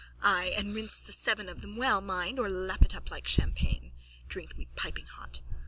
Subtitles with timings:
[0.23, 3.91] Ay, and rinse the seven of them well, mind, or lap it up like champagne.
[4.27, 5.41] Drink me piping hot.